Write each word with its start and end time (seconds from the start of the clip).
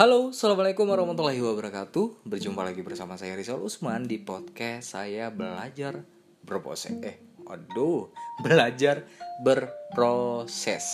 Halo, 0.00 0.32
Assalamualaikum 0.32 0.88
warahmatullahi 0.88 1.44
wabarakatuh. 1.44 2.24
Berjumpa 2.24 2.64
lagi 2.64 2.80
bersama 2.80 3.20
saya 3.20 3.36
Rizal 3.36 3.60
Usman 3.60 4.08
di 4.08 4.16
podcast 4.16 4.96
saya 4.96 5.28
belajar 5.28 6.08
berproses 6.40 6.96
Eh, 7.04 7.20
aduh, 7.44 8.08
belajar 8.40 9.04
berproses. 9.44 10.88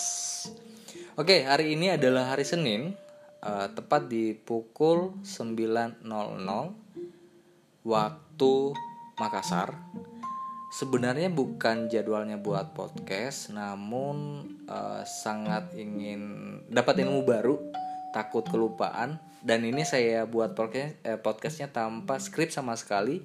Oke, 1.15 1.47
hari 1.47 1.79
ini 1.79 1.95
adalah 1.95 2.35
hari 2.35 2.43
Senin 2.43 2.99
uh, 3.47 3.71
Tepat 3.71 4.11
di 4.11 4.35
pukul 4.35 5.23
9.00 5.23 6.03
Waktu 7.87 8.55
Makassar. 9.23 9.87
Sebenarnya 10.75 11.31
bukan 11.31 11.87
jadwalnya 11.87 12.43
buat 12.43 12.75
podcast 12.75 13.55
Namun 13.55 14.51
uh, 14.67 15.07
sangat 15.07 15.79
ingin 15.79 16.59
dapat 16.67 17.07
ilmu 17.07 17.23
baru 17.23 17.86
takut 18.17 18.49
kelupaan. 18.49 19.21
Dan 19.45 19.69
ini 19.69 19.85
saya 19.85 20.25
buat 20.25 20.57
eh, 20.73 21.21
podcastnya 21.21 21.69
tanpa 21.69 22.17
skrip 22.17 22.49
sama 22.49 22.73
sekali. 22.81 23.21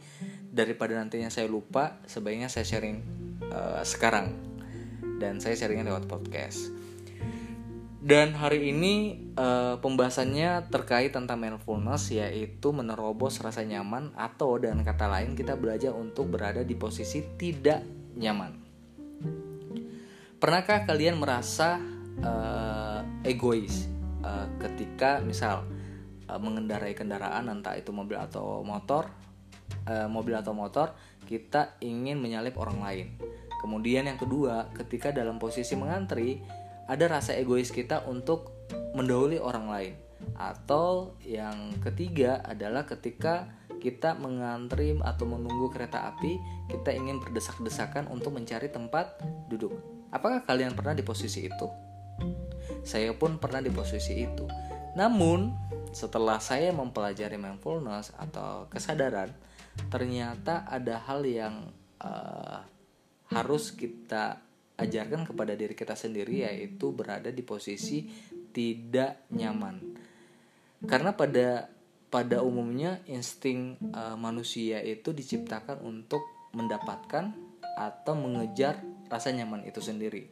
Daripada 0.52 1.00
nantinya 1.00 1.32
saya 1.32 1.48
lupa 1.48 2.04
sebaiknya 2.04 2.52
saya 2.52 2.68
sharing 2.68 3.00
uh, 3.48 3.80
sekarang. 3.88 4.36
Dan 5.16 5.40
saya 5.40 5.56
sharingnya 5.56 5.88
lewat 5.96 6.12
podcast. 6.12 6.76
Dan 8.02 8.34
hari 8.34 8.74
ini 8.74 9.14
uh, 9.38 9.78
pembahasannya 9.78 10.74
terkait 10.74 11.14
tentang 11.14 11.38
mindfulness 11.38 12.10
yaitu 12.10 12.74
menerobos 12.74 13.38
rasa 13.40 13.62
nyaman 13.62 14.10
atau 14.18 14.58
dengan 14.58 14.82
kata 14.82 15.06
lain 15.06 15.38
kita 15.38 15.54
belajar 15.54 15.94
untuk 15.94 16.34
berada 16.34 16.66
di 16.66 16.74
posisi 16.74 17.22
tidak 17.38 17.86
nyaman. 18.18 18.58
Pernahkah 20.42 20.90
kalian 20.90 21.22
merasa 21.22 21.78
uh, 22.26 23.06
egois 23.22 24.01
uh, 24.24 24.48
ketika 24.58 25.20
misal 25.22 25.68
uh, 26.30 26.40
mengendarai 26.40 26.96
kendaraan 26.98 27.50
entah 27.50 27.78
itu 27.78 27.94
mobil 27.94 28.18
atau 28.18 28.66
motor 28.66 29.12
uh, 29.90 30.08
mobil 30.08 30.38
atau 30.38 30.56
motor 30.56 30.94
kita 31.26 31.78
ingin 31.84 32.18
menyalip 32.18 32.58
orang 32.58 32.80
lain 32.82 33.08
kemudian 33.62 34.10
yang 34.10 34.18
kedua 34.18 34.74
ketika 34.74 35.14
dalam 35.14 35.38
posisi 35.38 35.78
mengantri 35.78 36.42
ada 36.90 37.08
rasa 37.08 37.38
egois 37.38 37.70
kita 37.70 38.04
untuk 38.10 38.68
mendahului 38.98 39.40
orang 39.40 39.68
lain 39.70 39.94
atau 40.38 41.18
yang 41.26 41.74
ketiga 41.82 42.42
adalah 42.46 42.86
ketika 42.86 43.50
kita 43.82 44.14
mengantri 44.14 44.94
atau 45.02 45.26
menunggu 45.26 45.74
kereta 45.74 46.14
api, 46.14 46.38
kita 46.70 46.94
ingin 46.94 47.18
berdesak-desakan 47.18 48.06
untuk 48.14 48.38
mencari 48.38 48.70
tempat 48.70 49.18
duduk. 49.50 49.74
Apakah 50.14 50.46
kalian 50.46 50.78
pernah 50.78 50.94
di 50.94 51.02
posisi 51.02 51.50
itu? 51.50 51.68
Saya 52.82 53.14
pun 53.16 53.38
pernah 53.38 53.60
di 53.60 53.72
posisi 53.72 54.24
itu. 54.24 54.46
Namun, 54.96 55.52
setelah 55.92 56.40
saya 56.40 56.72
mempelajari 56.72 57.36
mindfulness 57.36 58.16
atau 58.16 58.68
kesadaran, 58.68 59.32
ternyata 59.88 60.68
ada 60.68 61.00
hal 61.04 61.24
yang 61.24 61.72
uh, 62.04 62.60
harus 63.32 63.72
kita 63.72 64.44
ajarkan 64.76 65.24
kepada 65.30 65.54
diri 65.54 65.78
kita 65.78 65.94
sendiri 65.94 66.44
yaitu 66.44 66.92
berada 66.92 67.30
di 67.30 67.44
posisi 67.46 68.08
tidak 68.52 69.30
nyaman. 69.32 69.80
Karena 70.84 71.14
pada 71.14 71.70
pada 72.12 72.44
umumnya 72.44 73.00
insting 73.08 73.80
uh, 73.96 74.20
manusia 74.20 74.84
itu 74.84 75.16
diciptakan 75.16 75.80
untuk 75.86 76.20
mendapatkan 76.52 77.32
atau 77.80 78.14
mengejar 78.20 78.84
rasa 79.08 79.32
nyaman 79.32 79.64
itu 79.64 79.80
sendiri 79.80 80.28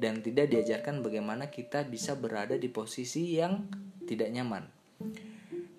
dan 0.00 0.24
tidak 0.24 0.48
diajarkan 0.48 1.04
bagaimana 1.04 1.52
kita 1.52 1.84
bisa 1.84 2.16
berada 2.16 2.56
di 2.56 2.72
posisi 2.72 3.36
yang 3.36 3.68
tidak 4.08 4.32
nyaman. 4.32 4.64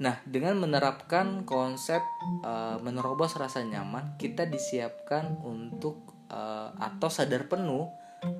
Nah, 0.01 0.17
dengan 0.25 0.57
menerapkan 0.57 1.45
konsep 1.45 2.01
uh, 2.41 2.77
menerobos 2.81 3.37
rasa 3.37 3.61
nyaman, 3.61 4.17
kita 4.17 4.49
disiapkan 4.49 5.41
untuk 5.45 6.25
uh, 6.29 6.73
atau 6.77 7.09
sadar 7.09 7.45
penuh 7.45 7.85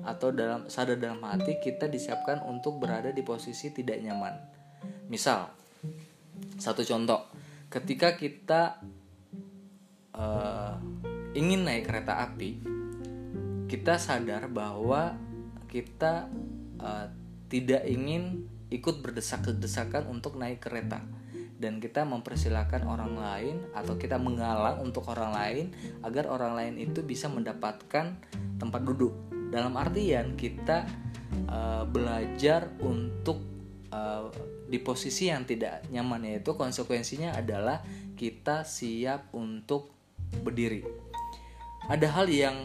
atau 0.06 0.30
dalam 0.30 0.70
sadar 0.70 0.98
dalam 0.98 1.22
hati 1.26 1.58
kita 1.58 1.90
disiapkan 1.90 2.42
untuk 2.46 2.78
berada 2.78 3.10
di 3.10 3.22
posisi 3.26 3.74
tidak 3.74 3.98
nyaman. 3.98 4.34
Misal, 5.06 5.50
satu 6.58 6.82
contoh, 6.82 7.30
ketika 7.70 8.14
kita 8.18 8.82
uh, 10.18 10.74
ingin 11.34 11.62
naik 11.62 11.86
kereta 11.86 12.26
api, 12.26 12.58
kita 13.70 14.02
sadar 14.02 14.50
bahwa 14.50 15.14
kita 15.72 16.28
uh, 16.84 17.08
tidak 17.48 17.88
ingin 17.88 18.44
ikut 18.68 19.00
berdesak-desakan 19.00 20.12
untuk 20.12 20.36
naik 20.36 20.60
kereta. 20.60 21.00
Dan 21.56 21.78
kita 21.78 22.02
mempersilahkan 22.02 22.82
orang 22.84 23.14
lain 23.16 23.56
atau 23.72 23.94
kita 23.94 24.18
mengalah 24.18 24.82
untuk 24.82 25.06
orang 25.08 25.32
lain 25.32 25.66
agar 26.02 26.26
orang 26.28 26.58
lain 26.58 26.74
itu 26.76 27.00
bisa 27.06 27.30
mendapatkan 27.30 28.18
tempat 28.60 28.82
duduk. 28.82 29.14
Dalam 29.48 29.78
artian 29.78 30.34
kita 30.34 30.84
uh, 31.46 31.86
belajar 31.86 32.66
untuk 32.82 33.40
uh, 33.94 34.26
di 34.66 34.80
posisi 34.82 35.30
yang 35.30 35.46
tidak 35.46 35.86
nyaman 35.92 36.34
yaitu 36.34 36.56
konsekuensinya 36.56 37.36
adalah 37.38 37.84
kita 38.18 38.66
siap 38.66 39.30
untuk 39.30 39.94
berdiri. 40.42 40.82
Ada 41.86 42.08
hal 42.10 42.26
yang 42.26 42.56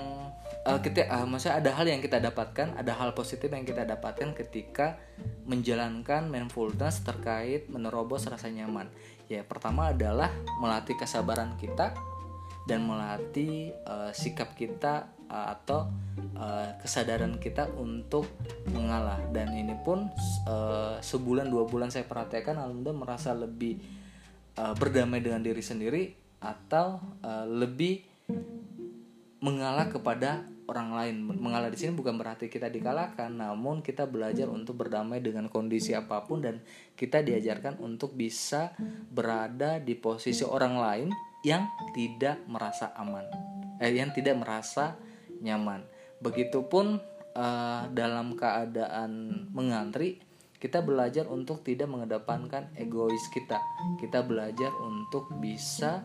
uh, 0.68 0.80
kita 0.84 1.08
uh, 1.08 1.24
maksudnya 1.24 1.64
ada 1.64 1.72
hal 1.80 1.88
yang 1.88 2.04
kita 2.04 2.20
dapatkan, 2.20 2.76
ada 2.76 2.92
hal 3.00 3.16
positif 3.16 3.48
yang 3.48 3.64
kita 3.64 3.88
dapatkan 3.88 4.36
ketika 4.36 5.00
menjalankan 5.48 6.28
mindfulness 6.28 7.02
terkait 7.08 7.72
menerobos 7.72 8.28
rasa 8.28 8.52
nyaman. 8.52 8.92
Ya, 9.32 9.48
pertama 9.48 9.96
adalah 9.96 10.32
melatih 10.60 11.00
kesabaran 11.00 11.56
kita 11.56 11.96
dan 12.68 12.84
melatih 12.84 13.72
uh, 13.88 14.12
sikap 14.12 14.52
kita 14.60 15.08
uh, 15.32 15.56
atau 15.56 15.88
uh, 16.36 16.76
kesadaran 16.84 17.40
kita 17.40 17.72
untuk 17.80 18.28
mengalah 18.76 19.24
dan 19.32 19.56
ini 19.56 19.76
pun 19.88 20.12
uh, 20.48 21.00
sebulan 21.00 21.48
dua 21.48 21.64
bulan 21.64 21.88
saya 21.88 22.04
perhatikan 22.04 22.60
alhamdulillah 22.60 23.00
merasa 23.08 23.32
lebih 23.32 23.80
uh, 24.60 24.76
berdamai 24.76 25.24
dengan 25.24 25.40
diri 25.40 25.64
sendiri 25.64 26.12
atau 26.44 27.00
uh, 27.24 27.48
lebih 27.48 28.04
mengalah 29.40 29.88
kepada 29.88 30.44
orang 30.68 30.94
lain. 30.94 31.16
Mengalah 31.40 31.72
di 31.72 31.80
sini 31.80 31.96
bukan 31.96 32.20
berarti 32.20 32.52
kita 32.52 32.68
dikalahkan, 32.68 33.32
namun 33.32 33.80
kita 33.80 34.06
belajar 34.06 34.52
untuk 34.52 34.84
berdamai 34.84 35.24
dengan 35.24 35.48
kondisi 35.48 35.96
apa 35.96 36.28
pun 36.28 36.44
dan 36.44 36.60
kita 36.94 37.24
diajarkan 37.24 37.80
untuk 37.80 38.14
bisa 38.14 38.76
berada 39.10 39.80
di 39.80 39.96
posisi 39.96 40.44
orang 40.44 40.76
lain 40.78 41.08
yang 41.48 41.66
tidak 41.96 42.44
merasa 42.46 42.92
aman. 43.00 43.26
Eh 43.80 43.96
yang 43.96 44.12
tidak 44.12 44.36
merasa 44.36 45.00
nyaman. 45.40 45.88
Begitupun 46.20 47.00
uh, 47.38 47.82
dalam 47.94 48.36
keadaan 48.36 49.46
mengantri 49.54 50.20
kita 50.58 50.82
belajar 50.82 51.30
untuk 51.30 51.62
tidak 51.62 51.86
mengedepankan 51.86 52.74
egois 52.74 53.22
kita. 53.30 53.62
Kita 54.02 54.26
belajar 54.26 54.74
untuk 54.82 55.30
bisa 55.38 56.02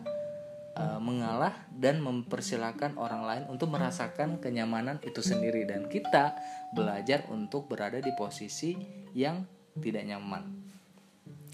uh, 0.77 0.99
mengalah 0.99 1.53
dan 1.73 2.01
mempersilahkan 2.01 2.97
orang 2.97 3.23
lain 3.25 3.43
untuk 3.49 3.69
merasakan 3.73 4.41
kenyamanan 4.41 4.97
itu 5.05 5.21
sendiri 5.21 5.65
dan 5.69 5.85
kita 5.89 6.37
belajar 6.73 7.25
untuk 7.29 7.69
berada 7.69 8.01
di 8.01 8.11
posisi 8.17 8.77
yang 9.13 9.45
tidak 9.77 10.05
nyaman. 10.05 10.43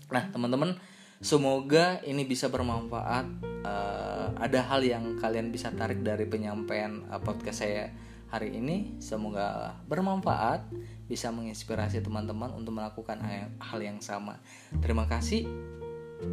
Nah, 0.10 0.24
teman-teman, 0.34 0.76
semoga 1.22 2.02
ini 2.04 2.26
bisa 2.26 2.50
bermanfaat. 2.50 3.28
Uh, 3.60 4.32
ada 4.40 4.64
hal 4.72 4.82
yang 4.82 5.20
kalian 5.20 5.52
bisa 5.52 5.70
tarik 5.76 6.00
dari 6.00 6.24
penyampaian 6.24 7.04
uh, 7.12 7.20
podcast 7.20 7.68
saya 7.68 7.92
hari 8.32 8.56
ini. 8.56 8.98
Semoga 9.04 9.78
bermanfaat, 9.86 10.70
bisa 11.12 11.30
menginspirasi 11.34 12.00
teman-teman 12.00 12.56
untuk 12.56 12.78
melakukan 12.78 13.20
hal 13.60 13.80
yang 13.82 14.00
sama. 14.00 14.40
Terima 14.80 15.06
kasih 15.10 15.50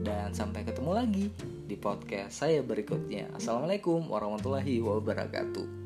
dan 0.02 0.34
sampai 0.34 0.66
ketemu 0.66 0.90
lagi 0.94 1.26
di 1.66 1.76
podcast 1.78 2.42
saya 2.42 2.62
berikutnya. 2.62 3.30
Assalamualaikum 3.34 4.06
warahmatullahi 4.10 4.82
wabarakatuh. 4.82 5.85